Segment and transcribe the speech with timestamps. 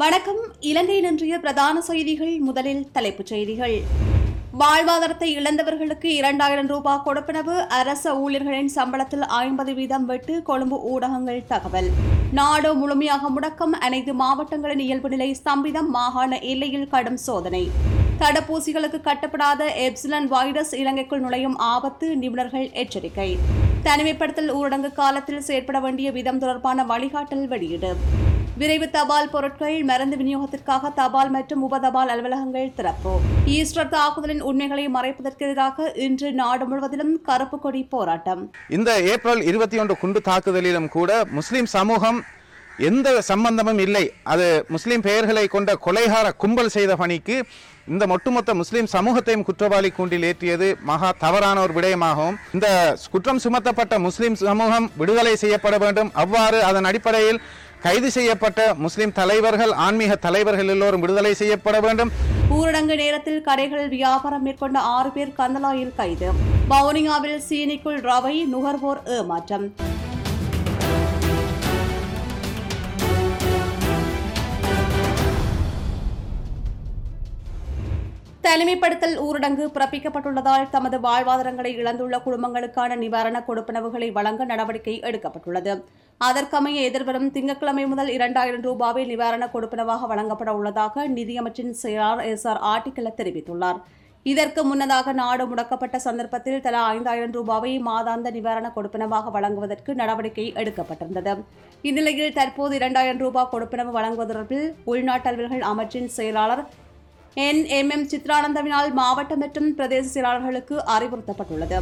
[0.00, 0.40] வணக்கம்.
[0.60, 2.38] இலங்கை நின்றைய பிரதான செய்திகள்.
[2.38, 3.76] முதலில் தலைப்புச் செய்திகள்.
[4.60, 11.90] வாழ்வாதாரத்தை இழந்தவர்களுக்கு இரண்டாயிரம் ரூபாய் கொடுப்பனவு அரச ஊழியர்களின் சம்பளத்தில் ஐம்பது வீதம் வெட்டு கொழும்பு ஊடகங்கள் தகவல்.
[12.32, 13.72] நாடு முழுமையாக முடக்கம்.
[13.86, 15.88] அனைத்து மாவட்டங்களின் இயல்பு நிலை ஸ்தம்பிதம்.
[15.88, 17.70] மாகாண எல்லையில் கடும் சோதனை.
[18.18, 22.16] தடுப்பூசிகளுக்கு கட்டப்படாத எப்சிலன் வைரஸ் இலங்கைக்குள் நுழையும் ஆபத்து.
[22.16, 23.38] நிபுணர்கள் எச்சரிக்கை.
[23.82, 27.94] தனிமைப்படுத்தல் ஊரடங்கு காலத்தில் செயற்பட வேண்டிய விதம் தொடர்பான வழிகாட்டல் வெளியீடு.
[28.60, 33.12] விரைவு தபால் பொருட்கள் மருந்து விநியோகத்திற்காக தபால் மற்றும் உப தபால் அலுவலகங்கள் திறப்பு.
[33.56, 38.42] ஈஸ்டர் தாக்குதலின் உண்மைகளை மறைப்பதற்கு எதிராக இன்று நாடு முழுவதிலும் கருப்பு கொடி போராட்டம்.
[38.76, 42.20] இந்த ஏப்ரல் இருபத்தி ஒன்று குண்டு தாக்குதலிலும் கூட முஸ்லிம் சமூகம்
[42.90, 44.04] எந்த சம்பந்தமும் இல்லை.
[44.32, 47.36] அது முஸ்லிம் பெயர்களை கொண்ட கொலைகார கும்பல் செய்த பணிக்கு
[47.92, 52.34] இந்த ஒட்டுமொத்த முஸ்லிம் சமூகத்தையும் குற்றவாளி கூண்டில் ஏற்றியது மகா தவறான ஒரு விடயமாகும்.
[52.56, 52.68] இந்த
[53.12, 56.10] குற்றம் சுமத்தப்பட்ட முஸ்லிம் சமூகம் விடுதலை செய்யப்பட வேண்டும்.
[56.22, 57.40] அவ்வாறு அதன் அடிப்படையில்
[57.82, 62.10] கைது செய்யப்பட்ட முஸ்லிம் தலைவர்கள் ஆன்மீக தலைவர்கள் எல்லோரும் விடுதலை செய்யப்பட வேண்டும்.
[62.50, 66.30] ஊரடங்கு நேரத்தில் கடைகளில் வியாபாரம் மேற்கொண்ட ஆறு பேர் கந்தலாயில் கைது.
[66.68, 69.74] வவுனியாவில் சீனிக்குள் ரவை நுகர்வோர் ஏமாற்றம்.
[78.46, 85.72] தனிமைப்படுத்தல் ஊரடங்கு பிறப்பிக்கப்பட்டுள்ளதால் தமது வாழ்வாதாரங்களை இழந்துள்ள குடும்பங்களுக்கான நிவாரண கொடுப்பனவுகளை வழங்க நடவடிக்கை எடுக்கப்பட்டுள்ளது.
[86.20, 93.12] அதற்கமைய எதிர்வரும் திங்கட்கிழமை முதல் இரண்டாயிரம் ரூபாவை நிவாரண கொடுப்பனவாக வழங்கப்பட உள்ளதாக நிதியமைச்சின் செயலாளர் எஸ் ஆர் ஆட்டிக்கல
[93.20, 93.80] தெரிவித்துள்ளார்.
[94.32, 101.34] இதற்கு முன்னதாக நாடு முடக்கப்பட்ட சந்தர்ப்பத்தில் தலா ஐந்தாயிரம் ரூபாவை மாதாந்த நிவாரண கொடுப்பனவாக வழங்குவதற்கு நடவடிக்கை எடுக்கப்பட்டிருந்தது.
[101.88, 106.64] இந்நிலையில் தற்போது இரண்டாயிரம் ரூபாய் கொடுப்பனவு வழங்குவதற்கு தொடர்பில் உள்நாட்டு அலுவல்கள் அமைச்சின் செயலாளர்
[107.44, 111.78] என் எம் எம் சித்ரானந்தவினால் மாவட்ட மற்றும் பிரதேச செயலாளர்களுக்கு அறிவுறுத்தப்பட்டுள்ளது.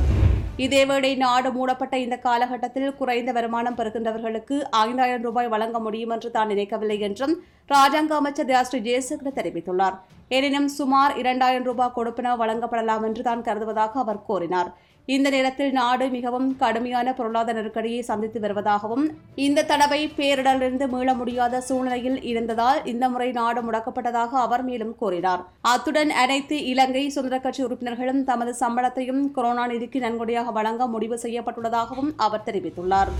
[0.64, 6.98] இதேவேளை நாடு மூடப்பட்ட இந்த காலகட்டத்தில் குறைந்த வருமானம் பெறுகின்றவர்களுக்கு ஐந்தாயிரம் ரூபாய் வழங்க முடியும் என்று தான் நினைக்கவில்லை
[7.08, 7.34] என்றும்
[7.72, 9.94] ராஜாங்க அமைச்சர் தியாஸ்ரீ ஜெயசங்கர் தெரிவித்துள்ளார்.
[10.36, 14.68] எனினும் சுமார் இரண்டாயிரம் ரூபாய் கொடுப்பினர் வழங்கப்படலாம் என்று தான் கருதுவதாக அவர் கூறினார்.
[15.14, 19.04] இந்த நேரத்தில் நாடு மிகவும் கடுமையான பொருளாதார நெருக்கடியை சந்தித்து வருவதாகவும்
[19.46, 25.44] இந்த தடவை பேரிடரிலிருந்து மீள முடியாத சூழ்நிலையில் இருந்ததால் இந்த முறை நாடு முடக்கப்பட்டதாக அவர் மேலும் கூறினார்.
[25.72, 32.46] அத்துடன் அனைத்து இலங்கை சுதந்திர கட்சி உறுப்பினர்களும் தமது சம்பளத்தையும் கொரோனா நிதிக்கு நன்கொடையாக வழங்க முடிவு செய்யப்பட்டுள்ளதாகவும் அவர்
[32.48, 33.12] தெரிவித்துள்ளார்.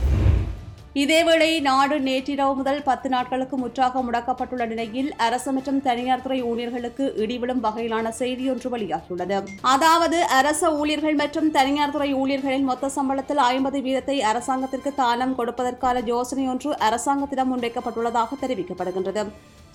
[1.01, 7.63] இதேவேளை நாடு நேற்றிரவு முதல் பத்து நாட்களுக்கு முற்றாக முடக்கப்பட்டுள்ள நிலையில் அரசு மற்றும் தனியார் துறை ஊழியர்களுக்கு இடிவிடும்
[7.65, 9.39] வகையிலான செய்தியொன்று வெளியாகியுள்ளது.
[9.73, 16.47] அதாவது அரச ஊழியர்கள் மற்றும் தனியார் துறை ஊழியர்களின் மொத்த சம்பளத்தில் ஐம்பது வீதத்தை அரசாங்கத்திற்கு தானம் கொடுப்பதற்கான யோசனை
[16.55, 19.25] ஒன்று அரசாங்கத்திடம் முன்வைக்கப்பட்டுள்ளதாக தெரிவிக்கப்படுகின்றது.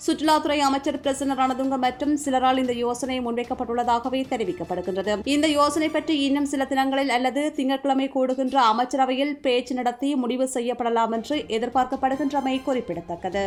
[0.04, 5.14] சுற்றுலாத்துறை அமைச்சர் பிரசன்ன ரணதுங்க மற்றும் சிலரால் இந்த யோசனை முன்வைக்கப்பட்டுள்ளதாகவே தெரிவிக்கப்படுகின்றது.
[5.34, 11.36] இந்த யோசனை பற்றி இன்னும் சில தினங்களில் அல்லது திங்கட்கிழமை கூடுகின்ற அமைச்சரவையில் பேச்சு நடத்தி முடிவு செய்யப்படலாம் என்று
[11.56, 13.44] எதிர்பார்க்கப்படுகின்றமை குறிப்பிடத்தக்கது.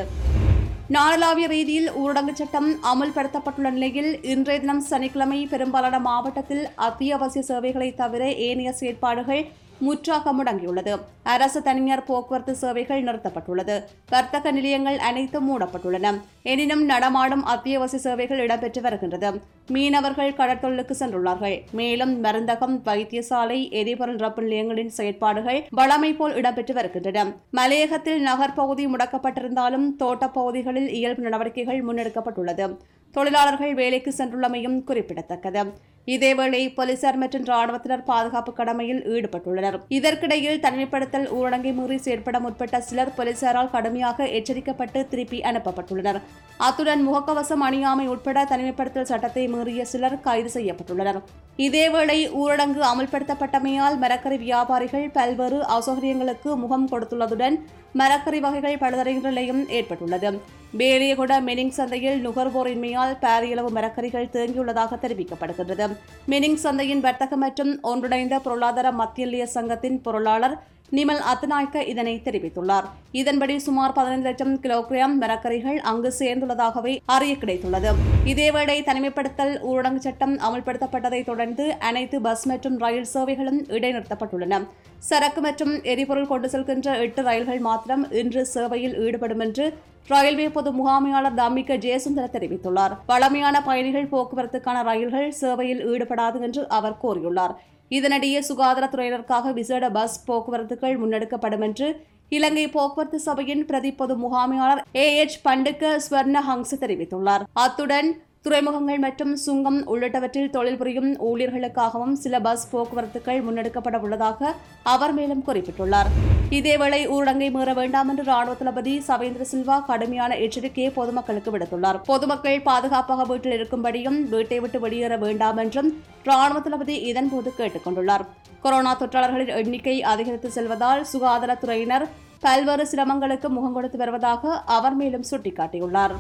[0.96, 8.72] நாடளாவிய ரீதியில் ஊரடங்கு சட்டம் அமுல்படுத்தப்பட்டுள்ள நிலையில் இன்றைய தினம் சனிக்கிழமை பெரும்பாலான மாவட்டத்தில் அத்தியாவசிய சேவைகளை தவிர ஏனைய
[8.80, 9.44] செயற்பாடுகள்
[9.84, 13.76] முற்றாக முடங்கியுள்ளது அரசு தனியார் போக்குவரத்து சேவைகள் நிறுத்தப்பட்டுள்ளது.
[14.10, 16.22] வர்த்தக நிலையங்கள் அனைத்தும் மூடப்பட்டுள்ளன.
[16.44, 19.30] எனினும் நடமாடும் அத்தியாவசிய சேவைகள் இடம்பெற்று வருகின்றது.
[19.68, 21.56] மீனவர்கள் கடற்தொழிலுக்கு சென்றுள்ளார்கள்.
[21.72, 27.26] மேலும் மருந்தகம் வைத்தியசாலை எரிபொருள் ரப்பு நிலையங்களின் செயற்பாடுகள் வளமை போல் இடம்பெற்று வருகின்றன.
[27.52, 32.78] மலையகத்தில் நகர்ப்பகுதி முடக்கப்பட்டிருந்தாலும் தோட்டப் பகுதிகளில் இயல்பு நடவடிக்கைகள் முன்னெடுக்கப்பட்டுள்ளது.
[33.12, 35.92] தொழிலாளர்கள் வேலைக்கு சென்றுள்ளமையும் குறிப்பிடத்தக்கது.
[36.08, 39.78] இதேவேளை போலீசார் மற்றும் ராணுவத்தினர் பாதுகாப்பு கடமையில் ஈடுபட்டுள்ளனர்.
[39.98, 46.20] இதற்கிடையில் தனிமைப்படுத்தல் ஊரடங்கை மீறி செயற்பட முற்பட்ட சிலர் போலீசாரால் கடுமையாக எச்சரிக்கப்பட்டு திருப்பி அனுப்பப்பட்டுள்ளனர்.
[46.68, 51.22] அத்துடன் முகக்கவசம் அணியாமை உட்பட தனிமைப்படுத்தல் சட்டத்தை மீறிய சிலர் கைது செய்யப்பட்டுள்ளனர்.
[51.68, 57.58] இதேவேளை ஊரடங்கு அமல்படுத்தப்பட்டமையால் மரக்கறி வியாபாரிகள் பல்வேறு அசௌகரியங்களுக்கு முகம் கொடுத்துள்ளதுடன்
[57.98, 60.42] மரக்கறி வகைகள் பழுதடைகின்ற நிலையும் ஏற்பட்டுள்ளது.
[60.78, 65.96] பேலியகுட மெனிங் சந்தையில் நுகர்வோரின்மையால் பாரியளவு மரக்கறிகள் தேங்கியுள்ளதாக தெரிவிக்கப்படுகின்றது.
[66.28, 70.56] மெனிங் சந்தையின் வர்த்தக மற்றும் ஒன்றிணைந்த பொருளாதார மத்திய சங்கத்தின் பொருளாளர்
[70.98, 72.88] நிமல் அத்தநாயக்க இதனை தெரிவித்துள்ளார்.
[73.20, 77.92] இதன்படி சுமார் பதினைந்து லட்சம் கிலோகிராம் மரக்கறிகள் அங்கு சேர்ந்துள்ளதாகவே அறிய கிடைத்துள்ளது.
[78.32, 84.62] இதேவேளை தனிமைப்படுத்தல் ஊரடங்கு சட்டம் அமல்படுத்தப்பட்டதைத் தொடர்ந்து அனைத்து பஸ் மற்றும் ரயில் சேவைகளும் இடைநிறுத்தப்பட்டுள்ளன.
[85.10, 89.66] சரக்கு மற்றும் எரிபொருள் கொண்டு செல்கின்ற எட்டு ரயில்கள் மாத்திரம் இன்று சேவையில் ஈடுபடும் என்று
[90.14, 92.96] ரயில்வே பொது முகாமையாளர் தாமிக ஜெயசுந்தர தெரிவித்துள்ளார்.
[93.12, 97.54] பழமையான பயணிகள் போக்குவரத்துக்கான ரயில்கள் சேவையில் ஈடுபடாது என்று அவர் கூறியுள்ளார்.
[97.90, 101.88] இதனிடையே சுகாதாரத்துறையினருக்காக விசேட பஸ் போக்குவரத்துகள் முன்னெடுக்கப்படும் என்று
[102.30, 107.44] இலங்கை போக்குவரத்து சபையின் பிரதி பொது முகாமையாளர் ஏ எச் பண்டுக்க ஸ்வர்ண ஹங்ஸ் தெரிவித்துள்ளார்.
[107.54, 108.10] அத்துடன்
[108.46, 114.50] துறைமுகங்கள் மற்றும் சுங்கம் உள்ளிட்டவற்றில் தொழில் புரியும் ஊழியர்களுக்காகவும் சில பஸ் போக்குவரத்துகள் முன்னெடுக்கப்பட உள்ளதாக
[114.94, 116.10] அவர் மேலும் குறிப்பிட்டுள்ளார்.
[116.58, 122.00] இதேவேளை ஊரடங்கை மீற வேண்டாம் என்று ராணுவ தளபதி சவேந்திர சில்வா கடுமையான எச்சரிக்கையை பொதுமக்களுக்கு விடுத்துள்ளார்.
[122.12, 125.90] பொதுமக்கள் பாதுகாப்பாக வீட்டில் இருக்கும்படியும் வீட்டை விட்டு வெளியேற வேண்டாம் என்றும்
[126.30, 128.26] ராணுவ தளபதி இதன்போது கேட்டுக் கொண்டுள்ளார்
[128.66, 132.06] கொரோனா தொற்றாளர்களின் எண்ணிக்கை அதிகரித்து செல்வதால் சுகாதாரத்துறையினர்
[132.46, 136.16] பல்வேறு சிரமங்களுக்கு முகம் கொடுத்து வருவதாக அவர் மேலும் சுட்டிக்காட்டியுள்ளார்.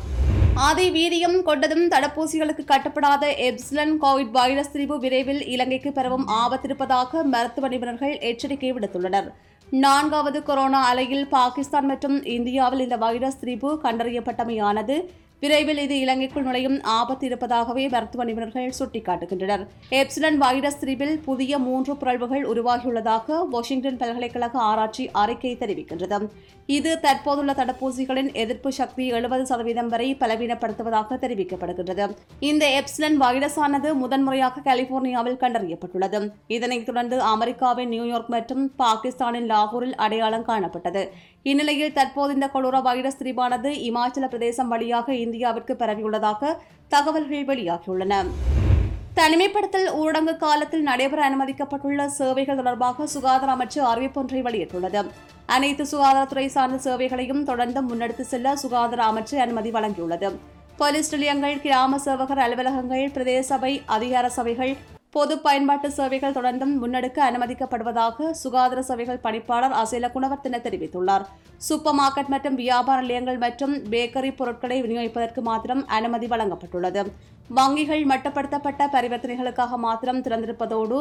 [0.65, 8.13] ஆதி வீரியம் கொண்டதும் தடுப்பூசிகளுக்கு கட்டப்படாத எப்சிலன் கோவிட் வைரஸ் திரிவு விரைவில் இலங்கைக்கு பெறவும் ஆபத்திருப்பதாக மருத்துவ நிபுணர்கள்
[8.29, 9.29] எச்சரிக்கை விடுத்துள்ளனர்.
[9.83, 14.97] நான்காவது கொரோனா அலையில் பாகிஸ்தான் மற்றும் இந்தியாவில் இந்த வைரஸ் திரிவு கண்டறியப்பட்டமையானது.
[15.43, 16.75] விரைவில் இது இலங்கைக்குள் நுழையும்.
[16.97, 19.63] ஆபத்து இருப்பதாகவே மருத்துவ நிபுணர்கள் சுட்டிக்காட்டுகின்றனர்.
[20.01, 26.27] எப்சிலன் வைரஸ் திரிவில் புதிய மூன்று பிறழ்வுகள் உருவாகியுள்ளதாக வாஷிங்டன் பல்கலைக்கழக ஆராய்ச்சி அறிக்கை தெரிவிக்கின்றது.
[26.77, 32.07] இது தற்போதுள்ள தடுப்பூசிகளின் எதிர்ப்பு சக்தி எழுபது சதவீதம் வரை பலவீனப்படுத்துவதாக தெரிவிக்கப்படுகின்றது.
[32.51, 36.21] இந்த எப்சிலன் வைரஸானது முதன்முறையாக கலிபோர்னியாவில் கண்டறியப்பட்டுள்ளது.
[36.57, 41.03] இதனைத் தொடர்ந்து அமெரிக்காவின் நியூயார்க் மற்றும் பாகிஸ்தானின் லாகூரில் அடையாளம் காணப்பட்டது.
[41.51, 46.51] இந்நிலையில் தற்போது இந்த கொரோனா வைரஸ் திரிபானது இமாச்சல பிரதேசம் வழியாக இந்தியாவிற்கு பரவியுள்ளதாக
[46.87, 48.21] தகவல்கள் வெளியாகியுள்ளன.
[49.17, 55.01] தனிமைப்படுத்தல் ஊரடங்கு காலத்தில் நடைபெற அனுமதிக்கப்பட்டுள்ள சேவைகள் தொடர்பாக சுகாதார அமைச்சு அறிவிப்பொன்றை வெளியிட்டுள்ளது.
[55.55, 60.31] அனைத்து சுகாதாரத்துறை சார்ந்த சேவைகளையும் தொடர்ந்து முன்னெடுத்து செல்ல சுகாதார அமைச்சு அனுமதி வழங்கியுள்ளது.
[60.77, 64.73] போலீஸ் நிலையங்கள் கிராம சேவகர் அலுவலகங்கள் பிரதேச சபை அதிகார சபைகள்
[65.15, 71.25] பொது பயன்பாட்டு சேவைகள் தொடர்ந்தும் முன்னெடுக்க அனுமதிக்கப்படுவதாக சுகாதார சேவைகள் பணிப்பாளர் அசேல குணவர்த்தன தெரிவித்துள்ளார்.
[71.67, 77.01] சூப்பர் மார்க்கெட் மற்றும் வியாபார நிலையங்கள் மற்றும் பேக்கரி பொருட்களை விநியோகிப்பதற்கு மாத்திரம் அனுமதி வழங்கப்பட்டுள்ளது.
[77.57, 80.99] வங்கிகள் மட்டுப்படுத்தப்பட்ட பரிவர்த்தனைகளுக்காக மாத்திரம் திறந்திருப்பதோடு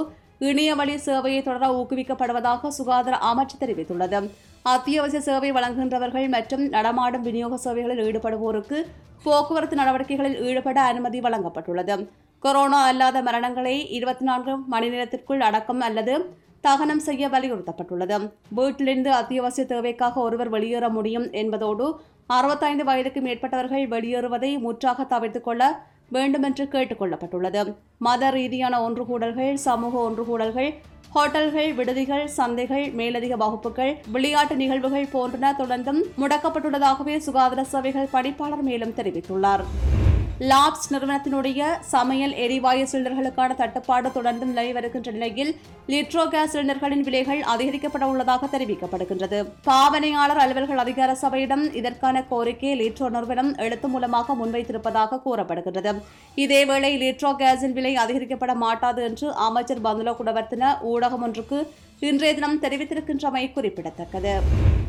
[0.48, 4.20] இணைய வழி சேவையை தொடர ஊக்குவிக்கப்படுவதாக சுகாதார அமைச்சு தெரிவித்துள்ளது.
[4.74, 8.80] அத்தியாவசிய சேவை வழங்குகின்றவர்கள் மற்றும் நடமாடும் விநியோக சேவைகளில் ஈடுபடுவோருக்கு
[9.24, 11.96] போக்குவரத்து நடவடிக்கைகளில் ஈடுபட அனுமதி வழங்கப்பட்டுள்ளது.
[12.44, 16.14] கொரோனா அல்லாத மரணங்களை இருபத்தி நான்கு மணி நேரத்திற்குள் அடக்கம் அல்லது
[16.60, 18.16] தகனம் செய்ய வலியுறுத்தப்பட்டுள்ளது.
[18.48, 21.86] வீட்டிலிருந்து அத்தியாவசிய தேவைக்காக ஒருவர் வெளியேற முடியும் என்பதோடு
[22.26, 25.62] அறுபத்தைந்து வயதுக்கு மேற்பட்டவர்கள் வெளியேறுவதை முற்றாக தவிர்த்துக் கொள்ள
[26.08, 27.74] வேண்டுமென்று கேட்டுக் கொள்ளப்பட்டுள்ளது.
[27.98, 30.70] மத ரீதியான ஒன்றுகூடல்கள் சமூக ஒன்றுகூடல்கள்
[31.14, 39.64] ஹோட்டல்கள் விடுதிகள் சந்தைகள் மேலதிக வகுப்புகள் விளையாட்டு நிகழ்வுகள் போன்றன தொடர்ந்தும் முடக்கப்பட்டுள்ளதாகவே சுகாதார சேவைகள் பணிப்பாளர் மேலும் தெரிவித்துள்ளார்.
[40.50, 41.60] லாப்ஸ் நிறுவனத்தினுடைய
[41.90, 45.50] சமையல் எரிவாயு சிலிண்டர்களுக்கான தட்டுப்பாடு தொடர்ந்து நிலவி வருகின்ற நிலையில்
[45.92, 49.38] லிட்ரோ கேஸ் சிலிண்டர்களின் விலைகள் அதிகரிக்கப்பட உள்ளதாக தெரிவிக்கப்படுகின்றது.
[49.68, 55.92] பாவனையாளர் அலுவல்கள் அதிகார சபையிடம் இதற்கான கோரிக்கையை லிட்ரோ நிறுவனம் எழுத்து மூலமாக முன்வைத்திருப்பதாக கூறப்படுகின்றது.
[56.44, 61.60] இதேவேளை லிட்ரோ கேஸின் விலை அதிகரிக்கப்பட மாட்டாது என்று அமைச்சர் பந்துலோ குடவர்த்தன ஊடகம் ஒன்றுக்கு
[62.08, 64.32] இன்றைய தினம் தெரிவித்திருக்கின்றமை குறிப்பிடத்தக்கது.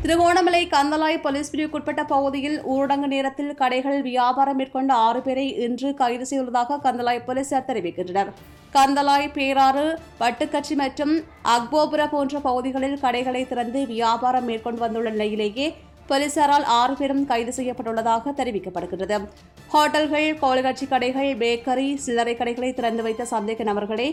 [0.02, 6.80] திருகோணமலை கந்தலாய் போலீஸ் பிரிவுக்குட்பட்ட பகுதியில் ஊரடங்கு நேரத்தில் கடைகள் வியாபாரம் மேற்கொண்ட ஆறு பேரை இன்று கைது செய்துள்ளதாக
[6.86, 8.32] கந்தலாய் போலீசார் தெரிவிக்கின்றனர்.
[8.76, 9.86] கந்தலாய் பேராறு
[10.22, 11.14] வட்டுக்கட்சி மற்றும்
[11.56, 15.68] அக்போபுர போன்ற பகுதிகளில் கடைகளை திறந்து வியாபாரம் மேற்கொண்டு வந்துள்ள நிலையிலேயே
[16.10, 19.18] போலீசாரால் ஆறு பேரும் கைது செய்யப்பட்டுள்ளதாக தெரிவிக்கப்படுகிறது
[19.74, 24.08] ஹோட்டல்கள் கோலகாட்சி கடைகள் பேக்கரி சில்லறை கடைகளை திறந்து வைத்த சந்தேக நபர்களே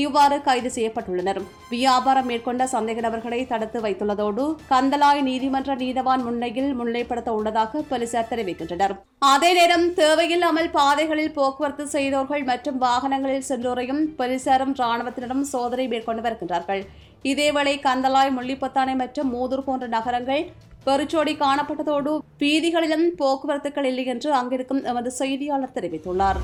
[0.00, 1.40] இவ்வாறு கைது செய்யப்பட்டுள்ளனர்.
[1.74, 8.94] வியாபாரம் மேற்கொண்ட சந்தேக நபர்களை தடுத்து வைத்துள்ளதோடு கந்தலாய் நீதிமன்ற நீதவான் முன்னையில் முன்னிலைப்படுத்த உள்ளதாக போலீசார் தெரிவிக்கின்றனர்.
[9.32, 16.84] அதே நேரம் தேவையில்லாமல் பாதைகளில் போக்குவரத்து செய்தோர்கள் மற்றும் வாகனங்களில் சென்றோரையும் போலீசாரும் ராணுவத்தினரும் சோதனை மேற்கொண்டு வருகின்றார்கள்.
[17.32, 20.44] இதேவேளை கந்தலாய் முள்ளிப்பத்தானை மற்றும் மூதூர் போன்ற நகரங்கள்
[20.86, 22.10] வெறிச்சோடி காணப்பட்டதோடு
[22.40, 26.38] வீதிகளிலும் போக்குவரத்துகள் இல்லை என்று அங்கிருக்கும் எமது செய்தியாளர் தெரிவித்துள்ளார்.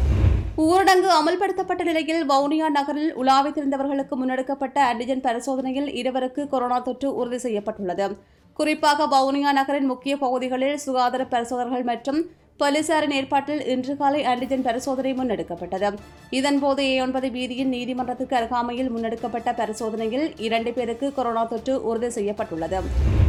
[0.64, 8.06] ஊரடங்கு அமல்படுத்தப்பட்ட நிலையில் வவுனியா நகரில் உலாவித் திரிந்தவர்களுக்கு முன்னெடுக்கப்பட்ட ஆன்டிஜென் பரிசோதனையில் இருவருக்கு கொரோனா தொற்று உறுதி செய்யப்பட்டுள்ளது.
[8.58, 12.20] குறிப்பாக வவுனியா நகரின் முக்கிய பகுதிகளில் சுகாதார பரிசோதனைகள் மற்றும்
[12.62, 15.90] போலீசாரின் ஏற்பாட்டில் இன்று காலை ஆன்டிஜென் பரிசோதனை முன்னெடுக்கப்பட்டது.
[16.38, 22.80] இதன்போது ஏ ஒன்பது வீதியின் நீதிமன்றத்துக்கு அருகாமையில் முன்னெடுக்கப்பட்ட பரிசோதனையில் இரண்டு பேருக்கு கொரோனா தொற்று உறுதி செய்யப்பட்டுள்ளது.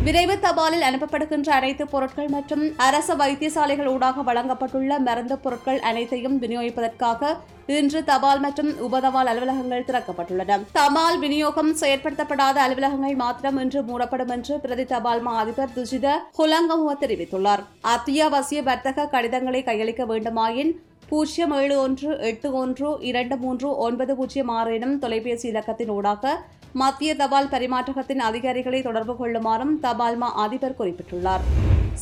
[0.05, 7.33] விரைவு தபாலில் அனுப்பப்படுகின்ற அனைத்து பொருட்கள் மற்றும் அரச வைத்தியசாலைகள் ஊடாக வழங்கப்பட்டுள்ள மருந்து பொருட்கள் அனைத்தையும் விநியோகிப்பதற்காக
[7.75, 10.57] இன்று தபால் மற்றும் உபதபால் அலுவலகங்கள் திறக்கப்பட்டுள்ளன.
[10.79, 16.07] தபால் விநியோகம் செயற்படுத்தப்படாத அலுவலகங்கள் மாத்திரம் இன்று மூடப்படும் என்று பிரதி தபால் மா அதிபர் துஜித
[16.39, 17.63] ஹுலங்கமுவ தெரிவித்துள்ளார்.
[17.95, 20.71] அத்தியாவசிய வர்த்தக கடிதங்களை கையளிக்க வேண்டுமாயின்
[21.09, 26.33] பூஜ்ஜியம் ஏழு ஒன்று எட்டு ஒன்று இரண்டு மூன்று ஒன்பது பூஜ்ஜியம் ஆறு எனும் தொலைபேசி இலக்கத்தின் ஊடாக
[26.81, 31.45] மத்திய தபால் பரிமாற்றகத்தின் அதிகாரிகளை தொடர்பு கொள்ளுமாறும் தபால்மா அதிபர் குறிப்பிட்டுள்ளார்.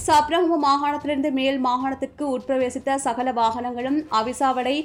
[0.07, 4.75] சப்ரகம மாகாணத்திலிருந்து மேல் மாகாணத்திற்கு உட்பிரவேசித்த சகல வாகனங்களும் அவிசாவடை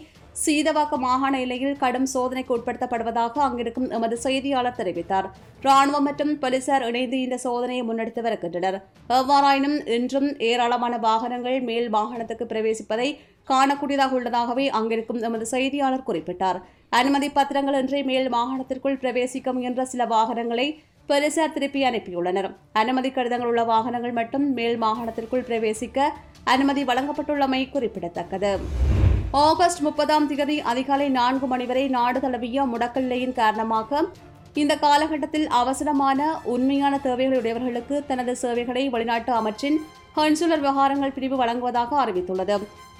[0.44, 5.26] சீதவாக்க மாகாண எல்லையில் கடும் சோதனைக்கு உட்படுத்தப்படுவதாக அங்கிருக்கும் எமது செய்தியாளர் தெரிவித்தார்.
[5.66, 8.76] ராணுவம் மற்றும் போலீசார் இணைந்து இந்த சோதனையை முன்னெடுத்து வருகின்றனர்.
[9.18, 13.08] எவ்வாறாயினும் இன்றும் ஏராளமான வாகனங்கள் மேல் மாகாணத்துக்கு பிரவேசிப்பதை
[13.52, 16.60] காணக்கூடியதாக உள்ளதாகவே அங்கிருக்கும் எமது செய்தியாளர் குறிப்பிட்டார்.
[17.00, 20.68] அனுமதி பத்திரங்கள் இன்றி மேல் மாகாணத்திற்குள் பிரவேசிக்க முயன்ற சில வாகனங்களை
[21.10, 22.50] போலீசார் திருப்பி அனுப்பியுள்ளனர்.
[22.82, 26.12] அனுமதி கடிதங்கள் உள்ள வாகனங்கள் மட்டும் மேல் மாகாணத்திற்குள் பிரவேசிக்க
[26.54, 28.54] அனுமதி வழங்கப்பட்டுள்ளமை குறிப்பிடத்தக்கது.
[29.38, 34.00] ஆகஸ்ட் முப்பதாம் தேதி அதிகாலை நான்கு மணி வரை நாடு தழுவிய முடக்க நிலையின் காரணமாக
[34.54, 39.76] இந்த காலகட்டத்தில் அவசரமான உண்மையான தேவைகளுடையவர்களுக்கு தனது சேவைகளை வெளிநாட்டு அமைச்சின்
[40.16, 42.56] கன்சுலர் விவகாரங்கள் பிரிவு வழங்குவதாக அறிவித்துள்ளது.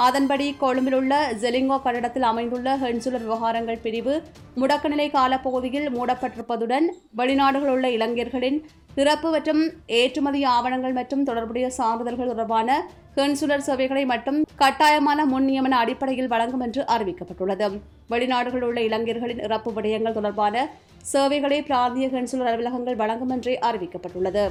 [0.06, 4.14] அதன்படி கொழும்பில் உள்ள ஜெலிங்கோ கட்டடத்தில் அமைந்துள்ள ஹென்சுலர் விவகாரங்கள் பிரிவு
[4.61, 6.87] முடக்கநிலை காலப்பகுதியில் மூடப்பட்டிருப்பதுடன்
[7.20, 8.58] வெளிநாடுகளில் உள்ள இளைஞர்களின்
[8.99, 9.62] பிறப்பு மற்றும்
[10.00, 12.78] ஏற்றுமதி ஆவணங்கள் மற்றும் தொடர்புடைய சான்றிதழ்கள் தொடர்பான
[13.18, 17.68] கன்சுலர் சேவைகளை மட்டும் கட்டாயமான முன் நியமன அடிப்படையில் வழங்கும் என்று அறிவிக்கப்பட்டுள்ளது.
[18.12, 20.66] வெளிநாடுகளில் உள்ள இளைஞர்களின் இறப்பு விடயங்கள் தொடர்பான
[21.12, 24.46] சேவைகளை பிராந்திய கன்சுலர் அலுவலகங்கள் வழங்கும் என்றே அறிவிக்கப்பட்டுள்ளது.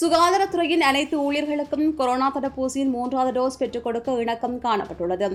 [0.00, 5.26] சுகாதாரத்துறையின் அனைத்து ஊழியர்களுக்கும் கொரோனா தடுப்பூசியின் மூன்றாவது டோஸ் பெற்றுக் கொடுக்க இணக்கம் காணப்பட்டுள்ளது.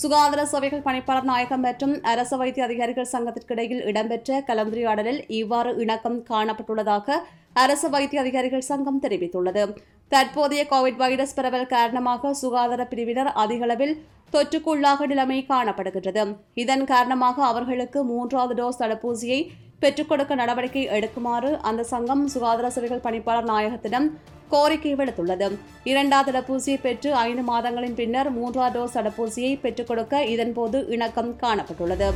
[0.00, 7.18] சுகாதார சபைகள் பணிப்பாளர் நாயகம் மற்றும் அரச வைத்திய அதிகாரிகள் சங்கத்திற்கிடையில் இடம்பெற்ற கலந்துரையாடலில் இவ்வாறு இணக்கம் காணப்பட்டுள்ளதாக
[7.64, 9.64] அரசு வைத்திய அதிகாரிகள் சங்கம் தெரிவித்துள்ளது.
[10.08, 13.94] தற்போதைய கோவிட் வைரஸ் பரவல் காரணமாக சுகாதார பிரிவினர் அதிகளவில்
[14.32, 16.24] தொற்றுக்குள்ளாக நிலைமை காணப்படுகின்றது.
[16.62, 19.42] இதன் காரணமாக அவர்களுக்கு மூன்றாவது டோஸ் தடுப்பூசியை
[19.82, 24.06] பெற்றுக் கொடுக்க நடவடிக்கை எடுக்குமாறு அந்த சங்கம் சுகாதார சேவைகள் பணிப்பாளர் நாயகத்திடம்
[24.52, 25.48] கோரிக்கை விடுத்துள்ளது.
[25.90, 32.08] இரண்டாவது தடுப்பூசியை பெற்று ஐந்து மாதங்களின் பின்னர் மூன்றாவது டோஸ் தடுப்பூசியை பெற்றுக் கொடுக்க இதன்போது இணக்கம் காணப்பட்டுள்ளது.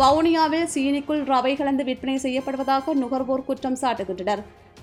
[0.00, 4.42] வவுனியாவில் சீனிக்குள் ரவை கலந்து விற்பனை செய்யப்படுவதாக நுகர்வோர் குற்றம் சாட்டுகின்றனர்.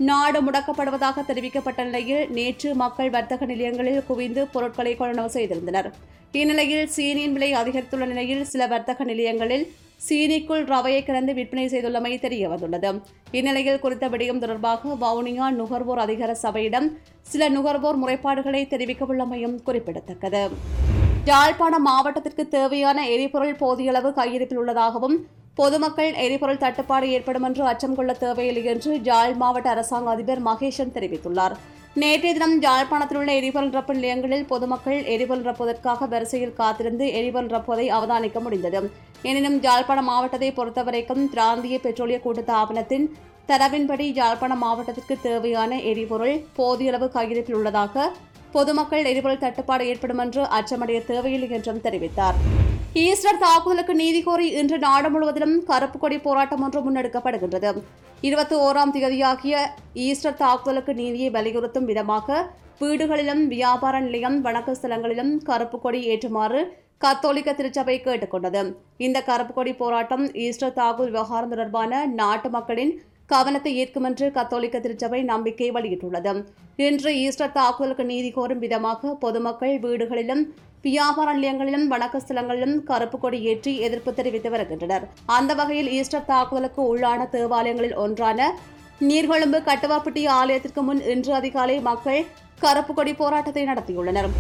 [0.10, 5.90] நாடு முடக்கப்படுவதாக தெரிவிக்கப்பட்ட நிலையில் நேற்று மக்கள் வர்த்தக நிலையங்களில் குவிந்து பொருட்களை கொள்வனவு செய்திருந்தனர்.
[6.42, 9.66] இந்நிலையில் சீனியின் விலை அதிகரித்துள்ள நிலையில் சில வர்த்தக நிலையங்களில்
[10.06, 12.92] சீனிக்குள் ரவையை கலந்து விற்பனை செய்துள்ளமை தெரிய வந்துள்ளது
[13.38, 16.88] இந்நிலையில் குறித்த விடயம் தொடர்பாக வவுனியா நுகர்வோர் அதிகார சபையிடம்
[17.32, 20.44] சில நுகர்வோர் முறைப்பாடுகளை தெரிவிக்கவுள்ளமையும் குறிப்பிடத்தக்கது.
[21.32, 25.16] யாழ்ப்பாணம் மாவட்டத்திற்கு தேவையான எரிபொருள் போதியளவு கையிருப்பில் உள்ளதாகவும்
[25.60, 31.56] பொதுமக்கள் எரிபொருள் தட்டுப்பாடு ஏற்படும் என்று அச்சம் கொள்ள தேவையில்லை என்று யாழ் மாவட்ட அரசாங்க அதிபர் மகேஷன் தெரிவித்துள்ளார்.
[32.00, 38.40] நேற்றைய தினம் யாழ்ப்பாணத்தில் உள்ள எரிபொருள் ரப்பு நிலையங்களில் பொதுமக்கள் எரிபொருள் ரப்புவதற்காக வரிசையில் காத்திருந்து எரிபொருள் ரப்புவதை அவதானிக்க
[38.40, 38.80] முடிந்தது.
[39.22, 43.06] எனினும் யாழ்ப்பாண மாவட்டத்தை பொறுத்தவரைக்கும் பிராந்திய பெட்ரோலிய கூட்டுத்தாபனத்தின்
[43.48, 48.08] தரவின்படி யாழ்ப்பாண மாவட்டத்திற்கு தேவையான எரிபொருள் போதிய அளவு கையிருப்பில் உள்ளதாக
[48.56, 52.38] பொதுமக்கள் எரிபொருள் தட்டுப்பாடு ஏற்படும் என்று அச்சமடைய தேவையில்லை என்றும் தெரிவித்தார்.
[53.06, 57.82] ஈஸ்டர் தாக்குதலுக்கு நீதி கோரி இன்று நாடு முழுவதிலும் கருப்பு கொடி போராட்டம் ஒன்று முன்னெடுக்கப்படுகின்றது.
[58.28, 59.56] இருபத்தி ஓராம் தேதியாகிய
[60.08, 62.40] ஈஸ்டர் தாக்குதலுக்கு நீதியை வலியுறுத்தும் விதமாக
[62.82, 66.62] வீடுகளிலும் வியாபார நிலையம் வணக்க ஸ்தலங்களிலும் கருப்பு கொடி ஏற்றுமாறு
[67.04, 68.62] கத்தோலிக்க திருச்சபை கேட்டுக்கொண்டது.
[69.06, 72.94] இந்த கருப்பு கொடி போராட்டம் ஈஸ்டர் தாக்குதல் விவகாரம் தொடர்பான நாட்டு மக்களின்
[73.34, 76.34] கவனத்தை ஈர்க்கும் என்று கத்தோலிக்க திருச்சபை நம்பிக்கை வெளியிட்டுள்ளது.
[76.88, 80.44] இன்று ஈஸ்டர் தாக்குதலுக்கு நீதி கோரும் விதமாக பொதுமக்கள் வீடுகளிலும்
[80.86, 85.04] வியாபார நிலையங்களிலும் வணக்க ஸ்தலங்களிலும் கருப்பு கொடி ஏற்றி எதிர்ப்பு தெரிவித்து வருகின்றனர்.
[85.38, 88.50] அந்த வகையில் ஈஸ்டர் தாக்குதலுக்கு உள்ளான தேவாலயங்களில் ஒன்றான
[89.10, 92.22] நீர்கொழும்பு கட்டுவாப்பட்டி ஆலயத்திற்கு முன் இன்று அதிகாலை மக்கள்
[92.66, 94.32] கருப்பு கொடி போராட்டத்தை நடத்தியுள்ளனர்.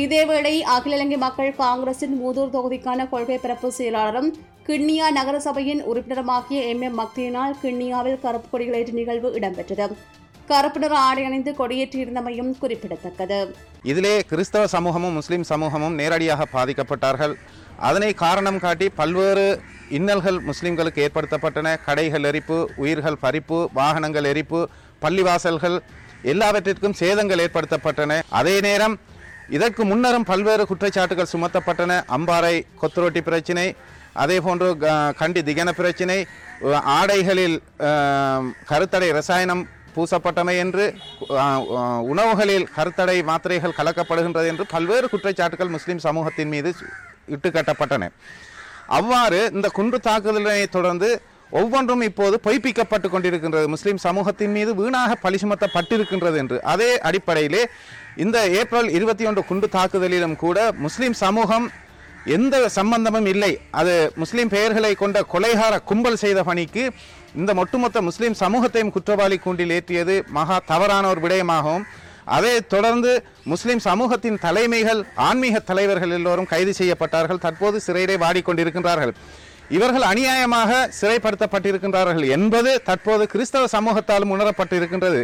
[0.00, 4.28] இதேவேளை அகில இலங்கை மக்கள் காங்கிரசின் மூதூர் தொகுதிக்கான கொள்கை பிறப்பு செயலாளரும்
[4.66, 9.96] கிண்ணியா நகரசபையின் உறுப்பினருமாகிய எம் எம் மக்தியினால் கிண்ணியாவில் கருப்பு கொடிகளேற்று நிகழ்வு இடம்பெற்றது.
[10.50, 13.40] கருப்பு நிற ஆடை அணிந்து கொடியேற்றியிருந்தமையும் குறிப்பிடத்தக்கது.
[13.90, 17.34] இதிலே கிறிஸ்தவ சமூகமும் முஸ்லிம் சமூகமும் நேரடியாக பாதிக்கப்பட்டார்கள்.
[17.88, 19.48] அதனை காரணம் காட்டி பல்வேறு
[19.98, 21.76] இன்னல்கள் முஸ்லிம்களுக்கு ஏற்படுத்தப்பட்டன.
[21.88, 24.60] கடைகள் எரிப்பு உயிர்கள் பறிப்பு வாகனங்கள் எரிப்பு
[25.04, 25.78] பள்ளிவாசல்கள்
[26.32, 28.12] எல்லாவற்றிற்கும் சேதங்கள் ஏற்படுத்தப்பட்டன.
[28.40, 28.96] அதே நேரம்
[29.48, 32.02] இதற்கு முன்னரும் பல்வேறு குற்றச்சாட்டுகள் சுமத்தப்பட்டன.
[32.16, 33.76] அம்பாறை கொத்துரோட்டி பிரச்சினை
[34.12, 36.26] அதே போன்று க- கண்டி திகன பிரச்சினை
[36.64, 37.62] ஆடைகளில்
[38.68, 40.94] கருத்தடை ரசாயனம் பூசப்பட்டமை என்று
[42.02, 46.74] உணவுகளில் கருத்தடை மாத்திரைகள் கலக்கப்படுகின்றது என்று பல்வேறு குற்றச்சாட்டுகள் முஸ்லிம் சமூகத்தின் மீது
[47.28, 48.08] இட்டுக்கட்டப்பட்டன
[48.86, 53.66] அவ்வாறு இந்த குன்று தாக்குதலை தொடர்ந்து ஒவ்வொன்றும் இப்போது பொய்ப்பிக்கப்பட்டு கொண்டிருக்கின்றது.
[53.66, 56.62] முஸ்லிம் சமூகத்தின் மீது வீணாக பழி சுமத்தப்பட்டிருக்கின்றது என்று.
[56.62, 57.68] அதே அடிப்படையிலே
[58.24, 61.66] இந்த ஏப்ரல் இருபத்தி ஒன்று குண்டு தாக்குதலிலும் கூட முஸ்லீம் சமூகம்
[62.36, 63.50] எந்த சம்பந்தமும் இல்லை.
[63.80, 66.84] அது முஸ்லீம் பெயர்களை கொண்ட கொலைகார கும்பல் செய்த பணிக்கு
[67.40, 71.86] இந்த ஒட்டுமொத்த முஸ்லீம் சமூகத்தையும் குற்றவாளி கூண்டில் ஏற்றியது மகா தவறான ஒரு விடயமாகவும்
[72.36, 73.12] அதை தொடர்ந்து
[73.52, 77.42] முஸ்லிம் சமூகத்தின் தலைமைகள் ஆன்மீக தலைவர்கள் எல்லோரும் கைது செய்யப்பட்டார்கள்.
[77.46, 79.14] தற்போது சிறையிலே வாடிக்கொண்டிருக்கின்றார்கள்.
[79.76, 85.20] இவர்கள் அநியாயமாக சிறைப்படுத்தப்பட்டிருக்கின்றார்கள் என்பது தற்போது கிறிஸ்தவ சமூகத்தாலும் உணரப்பட்டிருக்கின்றது.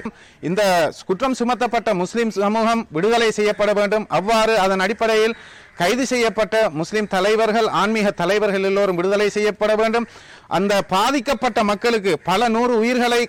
[0.49, 0.63] இந்த
[1.09, 4.07] குற்றம் சுமத்தப்பட்ட முஸ்லிம் சமூகம் விடுதலை செய்யப்பட வேண்டும்.
[4.19, 5.37] அவ்வாறு அதன் அடிப்படையில்
[5.81, 10.09] கைது செய்யப்பட்ட முஸ்லிம் தலைவர்கள் ஆன்மீக தலைவர்கள் எல்லோரும் விடுதலை செய்யப்பட வேண்டும்.
[10.57, 13.23] அந்த பாதிக்கப்பட்ட மக்களுக்கு பல நூறு உயிர்களை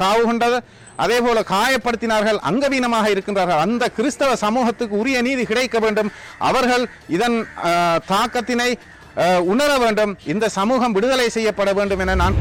[0.00, 0.58] காவு கொண்டது
[1.04, 3.62] அதே போல காயப்படுத்தினார்கள் அங்கவீனமாக இருக்கின்றார்கள்.
[3.66, 6.10] அந்த கிறிஸ்தவ சமூகத்துக்கு உரிய நீதி கிடைக்க வேண்டும்.
[6.48, 6.84] அவர்கள்
[7.16, 7.38] இதன்
[8.12, 8.68] தாக்கத்தினை
[9.52, 10.12] உணர வேண்டும்.
[10.26, 12.36] இந்த சமூகம் விடுதலை செய்யப்பட வேண்டும் என நான்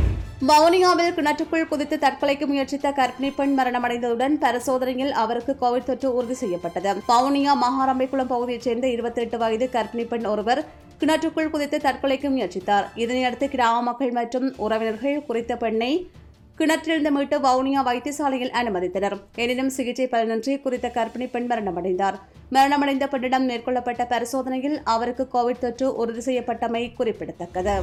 [0.49, 6.93] வவுனியாவில் கிணற்றுக்குள் குதித்து தற்கொலைக்கு முயற்சித்த கர்ப்பிணி பெண் மரணமடைந்ததுடன் பரிசோதனையில் அவருக்கு கோவிட் தொற்று உறுதி செய்யப்பட்டது.
[7.11, 10.61] வவுனியா மகாரம்பைக்குளம் பகுதியைச் சேர்ந்த இருபத்தி எட்டு வயது கர்ப்பிணி பெண் ஒருவர்
[10.99, 12.85] கிணற்றுக்குள் குதித்து தற்கொலைக்கு முயற்சித்தார்.
[12.95, 16.11] இதனையடுத்து கிராம மக்கள் மற்றும் உறவினர்கள் குறித்த பெண்ணை
[16.57, 19.15] கிணற்றிலிருந்து மீட்டு வவுனியா வைத்தியசாலையில் அனுமதித்தனர்.
[19.43, 22.17] எனினும் சிகிச்சை பலனின்றி குறித்த கர்ப்பிணி பெண் மரணமடைந்தார்.
[22.55, 27.75] மரணமடைந்த பெண்ணிடம் மேற்கொள்ளப்பட்ட பரிசோதனையில் அவருக்கு கோவிட் தொற்று உறுதி செய்யப்பட்டமை குறிப்பிடத்தக்கது.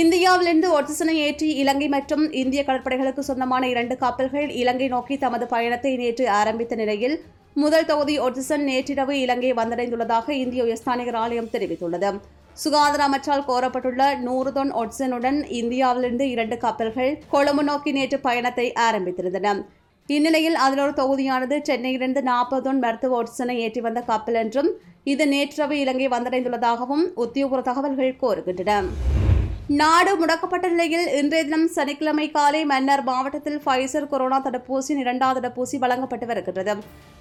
[0.00, 6.26] இந்தியாவிலிருந்து ஒட்சிசனை ஏற்றி இலங்கை மற்றும் இந்திய கடற்படைகளுக்கு சொந்தமான இரண்டு கப்பல்கள் இலங்கை நோக்கி தமது பயணத்தை நேற்று
[6.40, 7.16] ஆரம்பித்த நிலையில்
[7.62, 12.10] முதல் தொகுதி ஒட்சிசன் நேற்றிரவு இலங்கை வந்தடைந்துள்ளதாக இந்திய உயர்ஸ்தானிகர் ஆலயம் தெரிவித்துள்ளது.
[12.62, 19.54] சுகாதார அமைச்சால் கோரப்பட்டுள்ள நூறு தொன் ஒட்சனுடன் இந்தியாவிலிருந்து இரண்டு கப்பல்கள் கொழும்பு நோக்கி நேற்று பயணத்தை ஆரம்பித்திருந்தன.
[20.08, 24.70] இந்நிலையில் அதில் ஒரு தொகுதியானது சென்னையிலிருந்து நாற்பது தொன் மருத்துவ ஒட்சனை ஏற்றி வந்த கப்பல் என்றும்
[25.04, 29.19] இது நேற்றவு இலங்கை வந்தடைந்துள்ளதாகவும் உத்தியோகபூர்வ தகவல்கள் கோருகின்றன
[29.78, 36.26] நாடு முடக்கப்பட்ட நிலையில் இன்றைய தினம் சனிக்கிழமை காலை மன்னர் மாவட்டத்தில் ஃபைசர் கொரோனா தடுப்பூசியின் இரண்டாவது தடுப்பூசி வழங்கப்பட்டு
[36.30, 36.74] வருகின்றது.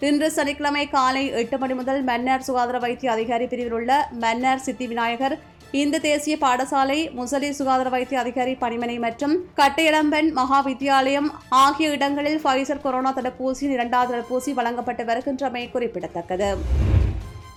[0.07, 5.35] இன்று சனிக்கிழமை காலை எட்டு மணி முதல் மன்னர் சுகாதார வைத்திய அதிகாரி பிரிவில் உள்ள மன்னர் சித்தி விநாயகர்
[5.81, 11.29] இந்து தேசிய பாடசாலை முசலி சுகாதார வைத்திய அதிகாரி பணிமனை மற்றும் கட்டையடம்பன் மகா வித்தியாலயம்
[11.63, 16.51] ஆகிய இடங்களில் ஃபைசர் கொரோனா தடுப்பூசியின் இரண்டாவது தடுப்பூசி வழங்கப்பட்டு வருகின்றமை குறிப்பிடத்தக்கது.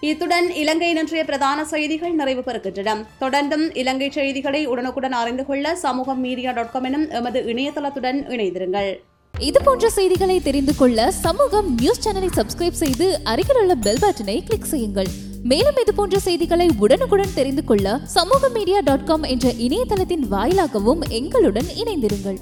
[0.06, 2.92] இத்துடன் இலங்கை இன்றைய பிரதான செய்திகள் நிறைவு பெறுகின்றன.
[3.21, 8.90] தொடர்ந்தும் இலங்கை செய்திகளை உடனுக்குடன் அறிந்து கொள்ள சமூகம் மீடியா டாட் காம் எனும் எமது இணையதளத்துடன் இணைந்திருங்கள்.
[9.35, 14.71] இது போன்ற செய்திகளை தெரிந்து கொள்ள சமூகம் நியூஸ் சேனலை சப்ஸ்கிரைப் செய்து அருகில் உள்ள பெல் பட்டனை கிளிக்
[14.73, 15.11] செய்யுங்கள்.
[15.52, 21.71] மேலும் இது போன்ற செய்திகளை உடனுக்குடன் தெரிந்து கொள்ள சமூக மீடியா டாட் காம் என்ற இணையதளத்தின் வாயிலாகவும் எங்களுடன்
[21.82, 22.40] இணைந்திருங்கள்.